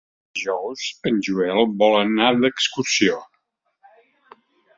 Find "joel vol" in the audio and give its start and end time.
1.27-1.99